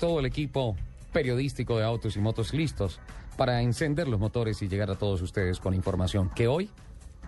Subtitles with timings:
[0.00, 0.76] Todo el equipo
[1.12, 3.00] periodístico de autos y motos listos
[3.36, 6.70] para encender los motores y llegar a todos ustedes con información que hoy,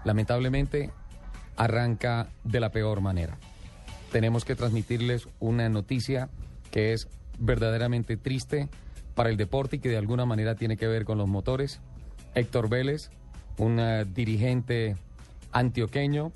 [0.04, 0.90] lamentablemente,
[1.56, 3.36] arranca de la peor manera.
[4.10, 6.30] Tenemos que transmitirles una noticia
[6.70, 7.08] que es
[7.38, 8.70] verdaderamente triste
[9.14, 11.80] para el deporte y que de alguna manera tiene que ver con los motores.
[12.34, 13.10] Héctor Vélez,
[13.58, 14.96] un uh, dirigente
[15.52, 16.32] antioqueño,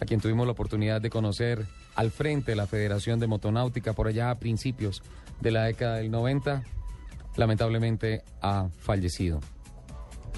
[0.00, 1.64] a quien tuvimos la oportunidad de conocer
[1.98, 5.02] al frente de la Federación de Motonáutica por allá a principios
[5.40, 6.62] de la década del 90,
[7.36, 9.40] lamentablemente ha fallecido.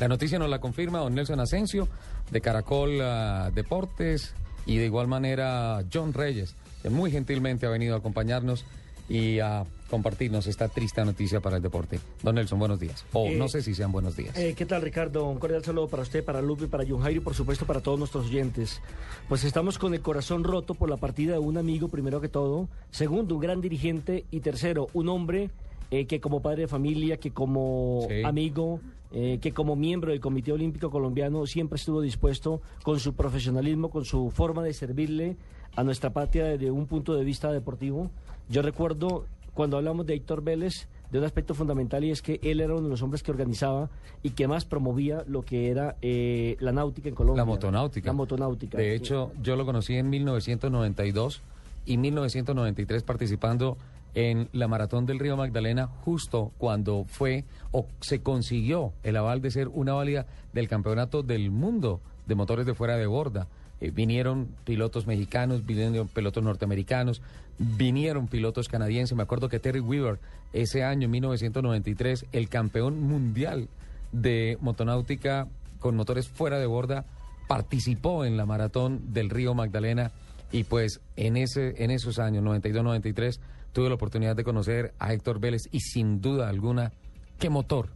[0.00, 1.86] La noticia nos la confirma don Nelson Asensio
[2.30, 7.94] de Caracol uh, Deportes y de igual manera John Reyes, que muy gentilmente ha venido
[7.94, 8.64] a acompañarnos
[9.10, 11.98] y a compartirnos esta triste noticia para el deporte.
[12.22, 13.04] Don Nelson, buenos días.
[13.12, 14.38] O Eh, no sé si sean buenos días.
[14.38, 15.26] Eh, ¿Qué tal, Ricardo?
[15.26, 17.98] Un cordial saludo para usted, para Lupe, para John Jairo y por supuesto para todos
[17.98, 18.80] nuestros oyentes.
[19.28, 22.68] Pues estamos con el corazón roto por la partida de un amigo, primero que todo.
[22.92, 24.24] Segundo, un gran dirigente.
[24.30, 25.50] Y tercero, un hombre
[25.90, 28.22] eh, que como padre de familia, que como Sí.
[28.24, 28.80] amigo,
[29.12, 34.04] eh, que como miembro del Comité Olímpico Colombiano siempre estuvo dispuesto con su profesionalismo, con
[34.04, 35.36] su forma de servirle
[35.74, 38.10] a nuestra patria desde un punto de vista deportivo.
[38.48, 42.60] Yo recuerdo cuando hablamos de Héctor Vélez, de un aspecto fundamental y es que él
[42.60, 43.90] era uno de los hombres que organizaba
[44.22, 47.42] y que más promovía lo que era eh, la náutica en Colombia.
[47.42, 48.06] La motonáutica.
[48.10, 48.78] La motonáutica.
[48.78, 51.42] De hecho, yo lo conocí en 1992
[51.86, 53.76] y 1993 participando
[54.14, 59.50] en la Maratón del Río Magdalena justo cuando fue o se consiguió el aval de
[59.50, 63.48] ser una válida del Campeonato del Mundo de motores de fuera de borda.
[63.80, 67.22] Eh, vinieron pilotos mexicanos, vinieron pilotos norteamericanos,
[67.58, 69.16] vinieron pilotos canadienses.
[69.16, 70.18] Me acuerdo que Terry Weaver,
[70.52, 73.68] ese año, en 1993, el campeón mundial
[74.12, 75.48] de motonáutica
[75.78, 77.04] con motores fuera de borda,
[77.48, 80.12] participó en la maratón del Río Magdalena
[80.52, 83.38] y pues en, ese, en esos años, 92-93,
[83.72, 86.92] tuve la oportunidad de conocer a Héctor Vélez y sin duda alguna,
[87.38, 87.88] qué motor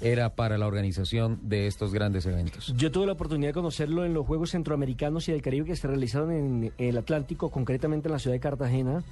[0.00, 2.74] era para la organización de estos grandes eventos.
[2.76, 5.86] Yo tuve la oportunidad de conocerlo en los Juegos Centroamericanos y del Caribe que se
[5.86, 9.04] realizaron en el Atlántico, concretamente en la ciudad de Cartagena,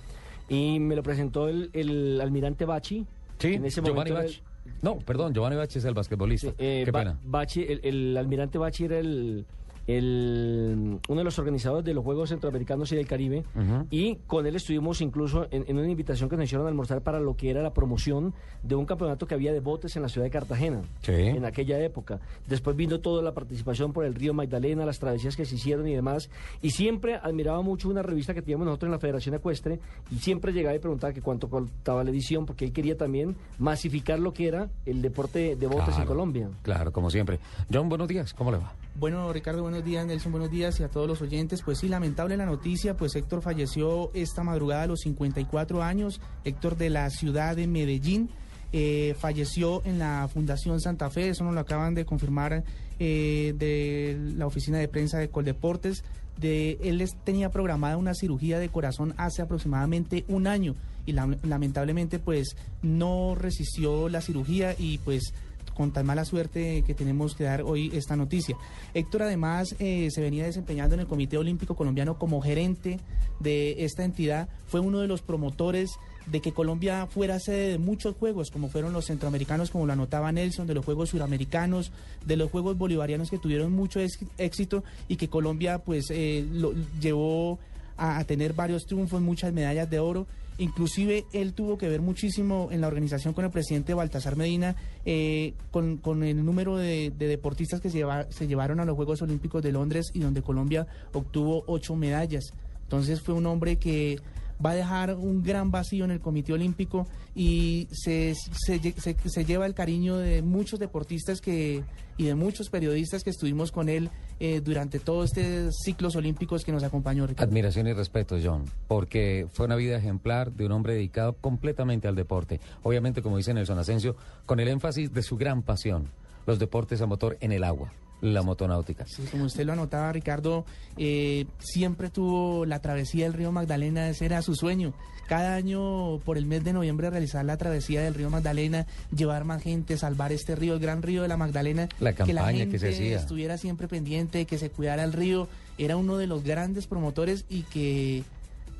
[0.48, 3.06] y me lo presentó el, el almirante Bachi.
[3.38, 4.82] Sí, en ese Giovanni momento era Bach.
[4.82, 6.48] No, perdón, Giovanni Bach es el basquetbolista.
[6.48, 7.18] Sí, eh, qué Ba- pena.
[7.24, 9.46] Bachi, el, el almirante Bachi era el,
[9.86, 13.44] el- uno de los organizadores de los Juegos Centroamericanos y del Caribe.
[13.54, 13.86] Ujú.
[13.90, 17.20] Y con él estuvimos incluso en, en una invitación que nos hicieron a almorzar para
[17.20, 20.24] lo que era la promoción de un campeonato que había de botes en la ciudad
[20.26, 20.82] de Cartagena.
[21.02, 21.12] Sí.
[21.12, 22.20] En aquella época.
[22.46, 25.94] Después vino toda la participación por el río Magdalena, las travesías que se hicieron y
[25.94, 26.30] demás.
[26.62, 29.80] Y siempre admiraba mucho una revista que teníamos nosotros en la Federación Ecuestre.
[30.10, 34.18] Y siempre llegaba y preguntaba que cuánto costaba la edición, porque él quería también masificar
[34.18, 36.48] lo que era el deporte de botes en Claro, Colombia.
[36.62, 37.38] Claro, como siempre.
[37.72, 38.72] John, buenos días, ¿cómo le va?
[38.96, 41.62] Bueno, Ricardo, buenos días, Nelson, buenos días y a todos los oyentes.
[41.64, 46.76] Pues sí, lamentable la noticia, pues Héctor falleció esta madrugada a los 54 años, Héctor
[46.76, 48.30] de la ciudad de Medellín.
[48.72, 52.62] eh, falleció en la Fundación Santa Fe, eso nos lo acaban de confirmar
[53.00, 56.04] eh, de la oficina de prensa de Coldeportes.
[56.38, 60.74] De, él les tenía programada una cirugía de corazón hace aproximadamente un año
[61.04, 65.34] y la- lamentablemente pues no resistió la cirugía y pues
[65.80, 68.54] con tan mala suerte que tenemos que dar hoy esta noticia.
[68.92, 73.00] Héctor además eh, se venía desempeñando en el Comité Olímpico Colombiano como gerente
[73.38, 75.92] de esta entidad, fue uno de los promotores
[76.26, 80.30] de que Colombia fuera sede de muchos juegos, como fueron los centroamericanos, como lo anotaba
[80.30, 81.92] Nelson, de los Juegos Suramericanos,
[82.26, 84.00] de los Juegos Bolivarianos que tuvieron mucho
[84.36, 87.58] éxito y que Colombia pues eh, lo, llevó
[87.96, 90.26] a, a tener varios triunfos, muchas medallas de oro.
[90.60, 94.76] Inclusive él tuvo que ver muchísimo en la organización con el presidente Baltasar Medina,
[95.06, 99.22] eh, con, el número de, de deportistas que se, lleva- se llevaron a los Juegos
[99.22, 102.52] Olímpicos de Londres y donde Colombia obtuvo ocho medallas.
[102.82, 104.18] Entonces fue un hombre que
[104.64, 109.16] va a dejar un gran vacío en el Comité Olímpico y se, se, lle- se-
[109.28, 111.82] se lleva el cariño de muchos deportistas que,
[112.18, 116.72] y de muchos periodistas que estuvimos con él eh, durante todos estos ciclos olímpicos que
[116.72, 117.26] nos acompañó.
[117.36, 122.16] Admiración y respeto, John, porque fue una vida ejemplar de un hombre dedicado completamente al
[122.16, 122.60] deporte.
[122.82, 124.16] Obviamente, como dice Nelson Asensio,
[124.46, 126.08] con el énfasis de su gran pasión,
[126.46, 127.92] los deportes a motor en el agua.
[128.20, 129.06] La motonáutica.
[129.06, 130.64] Sí, como usted lo anotaba, Ricardo,
[130.96, 134.92] eh, siempre tuvo la travesía del río Magdalena, ese era su sueño.
[135.28, 139.62] Cada año, por el mes de noviembre, realizar la travesía del río Magdalena, llevar más
[139.62, 141.88] gente, salvar este río, el gran río de la Magdalena.
[142.00, 143.16] La que la campaña gente que se hacía.
[143.16, 145.46] estuviera siempre pendiente, que se cuidara el río.
[145.78, 148.24] Era uno de los grandes promotores y que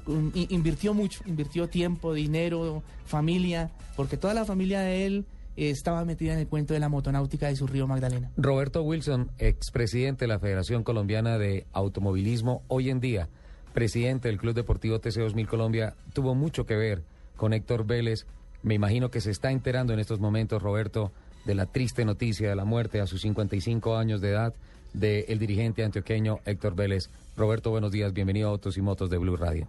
[0.07, 5.27] um, invirtió mucho, invirtió tiempo, dinero, familia, porque toda la familia de él
[5.69, 8.31] estaba metida en el cuento de la motonáutica de su río Magdalena.
[8.37, 13.29] Roberto Wilson, expresidente de la Federación Colombiana de Automovilismo, hoy en día
[13.75, 17.05] presidente del Club Deportivo TC2000 Colombia, tuvo mucho que ver
[17.37, 18.27] con Héctor Vélez.
[18.63, 21.13] Me imagino que se está enterando en estos momentos, Roberto,
[21.45, 24.55] de la triste noticia de la muerte a sus 55 años de edad
[24.93, 27.11] del dirigente antioqueño Héctor Vélez.
[27.37, 29.67] Roberto, buenos días, bienvenido a Autos y Motos de Blue Radio.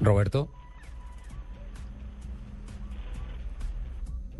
[0.00, 0.50] Roberto.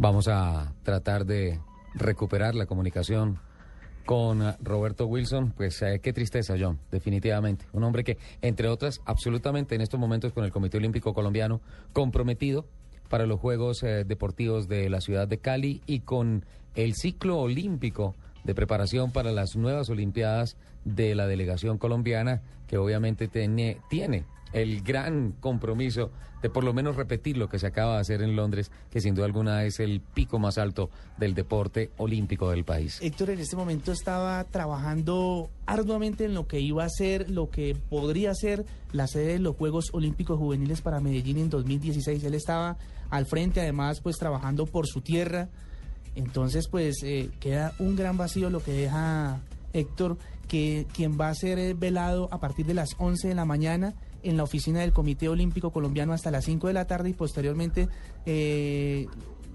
[0.06, 1.58] Vamos a tratar de
[1.93, 3.41] recuperar la comunicación
[4.05, 5.50] con Roberto Wilson.
[5.50, 7.67] Pues eh, qué tristeza, John, definitivamente.
[7.73, 11.61] Un hombre que, entre otras, absolutamente en estos momentos con el Comité Olímpico Colombiano,
[11.93, 12.69] comprometido
[13.08, 16.44] para los Juegos eh, Deportivos de la ciudad de Cali y con
[16.76, 18.14] el ciclo olímpico
[18.44, 24.82] de preparación para las nuevas Olimpiadas de la delegación colombiana, que obviamente tiene, tiene el
[24.82, 26.10] gran compromiso
[26.43, 29.14] de por lo menos repetir lo que se acaba de hacer en Londres, que sin
[29.14, 32.98] duda alguna es el pico más alto del deporte olímpico del país.
[33.02, 37.76] Héctor en este momento estaba trabajando arduamente en lo que iba a ser, lo que
[37.88, 42.22] podría ser la sede de los Juegos Olímpicos Juveniles para Medellín en 2016.
[42.22, 42.76] Él estaba
[43.10, 45.48] al frente, además, pues trabajando por su tierra.
[46.14, 49.40] Entonces, pues eh, queda un gran vacío lo que deja
[49.72, 50.16] Héctor,
[50.48, 53.94] que quien va a ser eh, velado a partir de las 11 de la mañana
[54.28, 57.88] en la oficina del Comité Olímpico Colombiano hasta las 5 de la tarde y posteriormente
[58.26, 59.06] eh,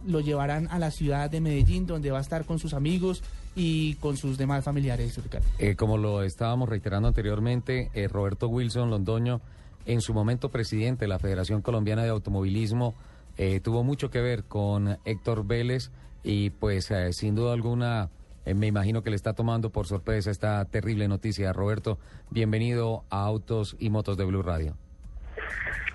[0.06, 3.24] lo llevarán a la ciudad de Medellín, donde va a estar con sus amigos
[3.56, 5.20] y con sus demás familiares.
[5.60, 9.42] Eh, como lo estábamos reiterando anteriormente, eh, Roberto Wilson Londoño,
[9.86, 12.94] en su momento presidente de la Federación Colombiana de Automovilismo,
[13.38, 15.92] eh, tuvo mucho que ver con Héctor Vélez
[16.24, 18.10] y pues sin duda alguna
[18.46, 21.54] eh, me imagino que le está tomando por sorpresa esta terrible noticia.
[21.54, 21.98] Roberto,
[22.30, 24.76] bienvenido a Autos y Motos de Blue Radio.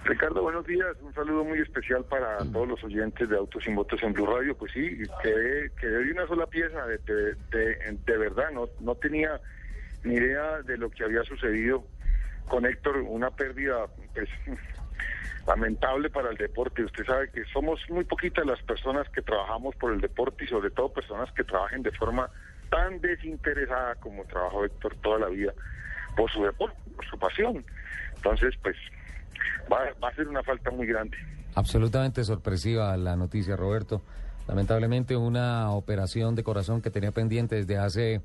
[0.05, 0.87] Ricardo, buenos días.
[1.03, 4.57] Un saludo muy especial para todos los oyentes de Autos y Motos en Blue Radio.
[4.57, 6.87] Pues sí, quedé, quedé de una sola pieza.
[6.87, 9.41] De, de, de- de verdad, no, no tenía
[10.05, 11.85] ni idea de lo que había sucedido
[12.49, 12.99] con Héctor.
[12.99, 14.29] Una pérdida, pues,
[15.47, 16.85] lamentable para el deporte.
[16.85, 20.71] Usted sabe que somos muy poquitas las personas que trabajamos por el deporte y sobre
[20.71, 22.29] todo personas que trabajen de forma
[22.71, 25.53] tan desinteresada como trabajó Héctor toda la vida
[26.17, 27.65] por su deporte, por su pasión.
[28.17, 28.75] Entonces, pues,
[29.73, 31.17] va, a ser una falta muy grande.
[31.55, 34.03] Absolutamente sorpresiva la noticia, Roberto.
[34.49, 38.21] Lamentablemente una operación de corazón que tenía pendiente desde hace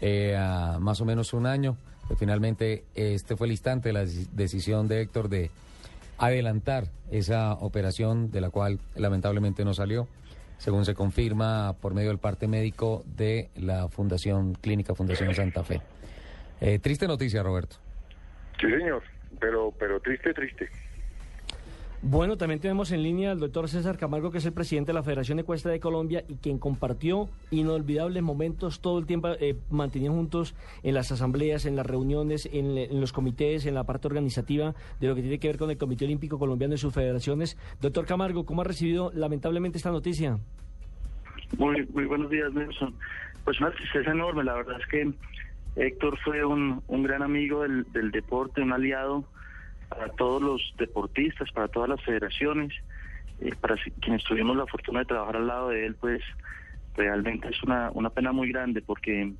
[0.00, 0.36] eh,
[0.78, 1.76] más o menos un año.
[2.18, 5.50] finalmente este fue el instante de la deci- decisión de Héctor de
[6.20, 10.06] adelantar esa operación de la cual lamentablemente no salió,
[10.58, 15.80] según se confirma por medio del parte médico de la Fundación Clínica Fundación Santa Fe.
[16.60, 17.76] Eh, triste noticia, Roberto.
[18.60, 19.02] Sí, señor,
[19.40, 20.68] pero, pero triste, triste.
[22.02, 25.02] Bueno, también tenemos en línea al doctor César Camargo, que es el presidente de la
[25.02, 30.54] Federación Ecuestre de Colombia y quien compartió inolvidables momentos todo el tiempo, eh, mantenían juntos
[30.82, 35.14] en las asambleas, en las reuniones, en, los comités, en la parte organizativa de lo
[35.14, 37.58] que tiene que ver con el Comité Olímpico Colombiano y sus federaciones.
[37.82, 40.38] Doctor Camargo, ¿cómo ha recibido lamentablemente esta noticia?
[41.58, 42.94] Muy, muy buenos días, Nelson.
[43.44, 44.42] Pues una tristeza enorme.
[44.42, 45.12] La verdad es que
[45.76, 49.26] Héctor fue un, gran amigo del deporte, un aliado
[49.90, 52.72] para todos los deportistas, para todas las federaciones.
[53.40, 56.22] Eh, para quienes tuvimos la fortuna de trabajar al lado de él, pues
[56.96, 59.32] realmente es una, una pena muy grande porque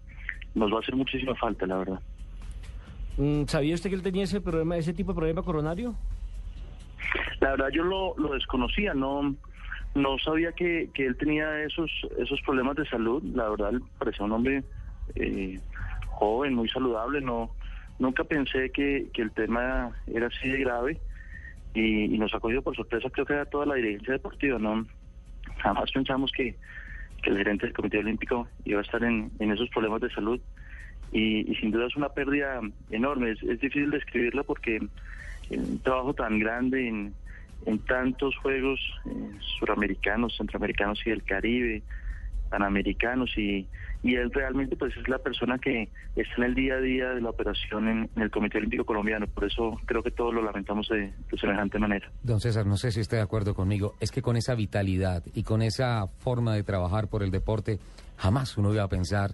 [0.55, 2.01] nos va a hacer muchísima falta, la verdad.
[3.17, 5.95] Mm, ¿Sabía usted que él tenía ese problema, ese tipo de problema coronario?
[7.41, 9.35] La verdad yo lo, lo desconocía, no
[9.95, 13.23] no sabía que, que él tenía esos esos problemas de salud.
[13.35, 14.65] La verdad parecía un hombre
[15.17, 15.59] eh,
[16.07, 17.21] joven, muy saludable.
[17.21, 17.51] No
[18.01, 20.99] nunca pensé que, que el tema era así de grave
[21.75, 23.09] y, nos ha cogido por sorpresa.
[23.11, 24.59] Creo que a toda la dirigencia deportiva.
[24.59, 24.87] No
[25.59, 26.57] jamás pensamos que,
[27.23, 30.41] que el gerente del Comité Olímpico iba a estar en, en esos problemas de salud
[31.13, 33.33] y, y sin duda es una pérdida enorme.
[33.33, 34.81] Es, difícil describirla porque
[35.51, 37.15] un trabajo tan grande en,
[37.67, 41.83] en tantos juegos eh, suramericanos, centroamericanos y del Caribe,
[42.49, 43.67] panamericanos y,
[44.03, 47.21] y él realmente pues es la persona que está en el día a día de
[47.21, 49.27] la operación en, el Comité Olímpico Colombiano.
[49.27, 52.11] Por eso creo que todos lo lamentamos de, de, semejante manera.
[52.23, 53.95] Don César, no sé si esté de acuerdo conmigo.
[54.01, 57.79] Es que con esa vitalidad y con esa forma de trabajar por el deporte,
[58.17, 59.33] jamás uno iba a pensar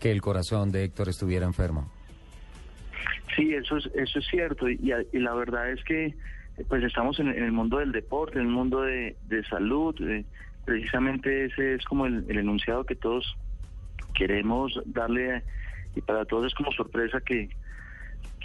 [0.00, 1.90] que el corazón de Héctor estuviera enfermo.
[3.36, 4.68] Sí, eso es, eso es cierto.
[4.68, 6.14] Y, y la verdad es que
[6.68, 9.16] pues estamos en, el mundo del deporte, en el mundo de,
[9.50, 9.94] salud.
[10.64, 13.36] precisamente ese es como el, enunciado que todos
[14.14, 15.42] queremos darle
[15.94, 17.48] y para todos es como sorpresa que,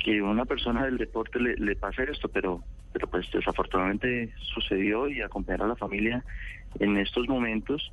[0.03, 5.61] que una persona del deporte le, pase esto, pero pero pues desafortunadamente sucedió y acompañar
[5.61, 6.23] a la familia
[6.79, 7.91] en estos momentos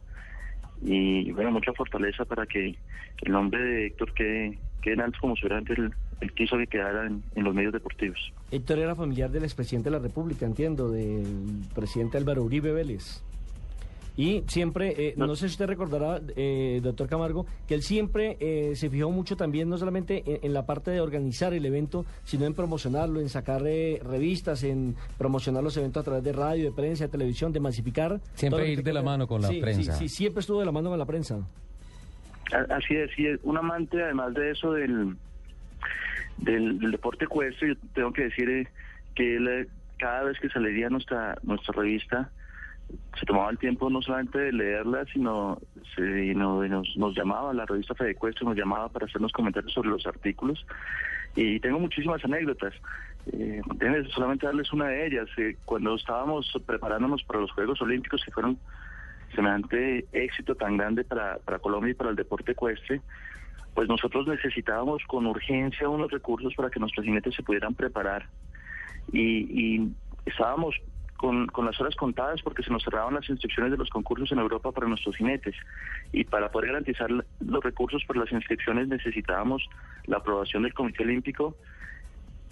[0.83, 2.77] y bueno, mucha fortaleza para que
[3.23, 6.67] el nombre de Héctor quede, quede en alto como si antes el, el quiso que
[6.67, 8.33] quedara en, los medios deportivos.
[8.51, 13.23] Héctor era familiar del expresidente de la República, entiendo, del presidente Álvaro Uribe Vélez.
[14.17, 15.35] Y siempre, eh, no.
[15.37, 19.69] sé si usted recordará, eh, doctor Camargo, que él siempre eh, se fijó mucho también,
[19.69, 24.63] no solamente en, la parte de organizar el evento, sino en promocionarlo, en sacar revistas,
[24.65, 28.21] en promocionar los eventos a través de radio, de prensa, de televisión, de masificar.
[28.35, 29.93] Siempre ir de la mano con la prensa.
[29.93, 31.39] Sí, sí, siempre estuvo de la mano con la prensa.
[32.71, 35.17] Así es, sí, un amante además de eso del,
[36.39, 38.69] del, deporte ecuestre, yo tengo que decir
[39.15, 39.67] que
[39.99, 42.31] cada vez que salía nuestra, nuestra revista,
[43.19, 45.59] se tomaba el tiempo no solamente de leerla, sino
[45.95, 46.03] se,
[46.35, 50.65] nos, nos llamaba, la revista Fede Ecuestre nos llamaba para hacernos comentarios sobre los artículos.
[51.35, 52.75] Y tengo muchísimas anécdotas.
[53.33, 53.61] Eh,
[54.15, 55.29] solamente darles una de ellas.
[55.37, 58.59] Eh, cuando estábamos preparándonos para los Juegos Olímpicos, que fueron
[59.35, 63.01] semejante éxito tan grande para, para Colombia y para el deporte ecuestre,
[63.75, 68.27] pues nosotros necesitábamos con urgencia unos recursos para que nuestros jinetes se pudieran preparar.
[69.13, 69.93] Y, y
[70.25, 70.75] estábamos
[71.17, 74.39] con, con, las horas contadas porque se nos cerraban las inscripciones de los concursos en
[74.39, 75.55] Europa para nuestros jinetes.
[76.13, 79.69] Y para poder garantizar los recursos para las inscripciones necesitábamos
[80.07, 81.57] la aprobación del Comité Olímpico.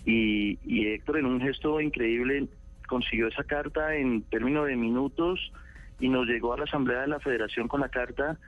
[0.05, 2.49] Y, y Héctor, en un gesto increíble,
[2.87, 5.53] consiguió esa carta en términos de minutos
[6.01, 8.39] y nos llegó a la Asamblea de la Federación con la carta,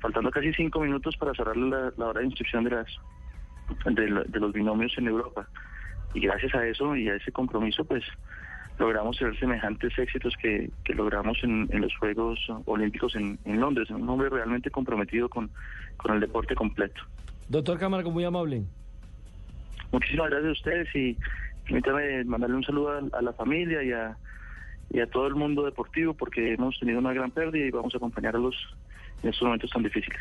[0.00, 2.88] faltando casi cinco minutos para cerrar la, hora de inscripción de, las,
[3.86, 5.48] de los binomios en Europa.
[6.14, 8.04] Y gracias a eso y a ese compromiso, pues
[8.78, 13.90] logramos tener semejantes éxitos que, logramos en, los Juegos Olímpicos en, Londres.
[13.90, 15.50] Un hombre realmente comprometido con,
[15.96, 17.02] con el deporte completo.
[17.48, 18.64] Doctor Camargo, muy amable.
[19.92, 21.16] Muchísimas gracias a ustedes y
[21.64, 24.16] permítame mandarle un saludo a, la familia y a,
[24.90, 27.96] y a todo el mundo deportivo porque hemos tenido una gran pérdida y vamos a
[27.98, 28.54] acompañarlos
[29.22, 30.20] en estos momentos tan difíciles.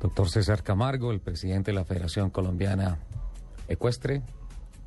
[0.00, 2.98] Doctor César Camargo, el presidente de la Federación Colombiana
[3.68, 4.22] Ecuestre,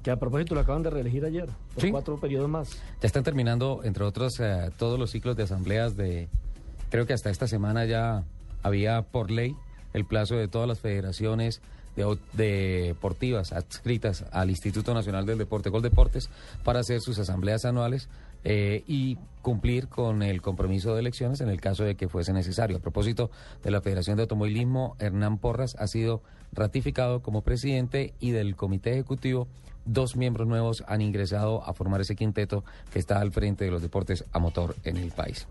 [0.03, 2.69] que a propósito lo acaban de reelegir ayer, por cuatro periodos más.
[3.01, 6.27] Ya están terminando, entre otros, eh, todos los ciclos de asambleas de...
[6.89, 8.23] Creo que hasta esta semana ya
[8.61, 9.55] había por ley
[9.93, 11.61] el plazo de todas las federaciones
[11.95, 16.29] de, deportivas adscritas al Instituto Nacional del Deporte, Deportes
[16.63, 18.09] para hacer sus asambleas anuales
[18.43, 22.77] eh, y cumplir con el compromiso de elecciones en el caso de que fuese necesario.
[22.77, 23.29] A propósito
[23.63, 26.21] de la Federación de Automovilismo, Hernán Porras ha sido
[26.51, 29.47] ratificado como presidente y del Comité Ejecutivo
[29.85, 33.81] dos miembros nuevos han ingresado a formar ese quinteto que está al frente de los
[33.81, 35.47] deportes a motor en el país.